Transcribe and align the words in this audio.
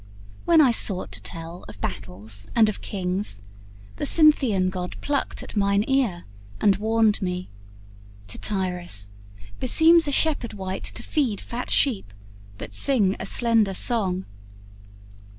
When 0.45 0.61
I 0.61 0.71
sought 0.71 1.11
to 1.11 1.21
tell 1.21 1.63
Of 1.67 1.79
battles 1.79 2.47
and 2.55 2.69
of 2.69 2.81
kings, 2.81 3.43
the 3.97 4.07
Cynthian 4.07 4.71
god 4.71 4.97
Plucked 4.99 5.43
at 5.43 5.55
mine 5.55 5.85
ear 5.87 6.25
and 6.59 6.75
warned 6.77 7.21
me: 7.21 7.51
"Tityrus, 8.25 9.11
Beseems 9.59 10.07
a 10.07 10.11
shepherd 10.11 10.53
wight 10.53 10.85
to 10.85 11.03
feed 11.03 11.39
fat 11.39 11.69
sheep, 11.69 12.15
But 12.57 12.73
sing 12.73 13.15
a 13.19 13.27
slender 13.27 13.75
song." 13.75 14.25